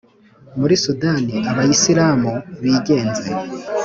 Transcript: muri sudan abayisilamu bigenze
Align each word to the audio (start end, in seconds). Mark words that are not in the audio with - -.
muri 0.59 0.75
sudan 0.83 1.23
abayisilamu 1.51 2.31
bigenze 2.61 3.29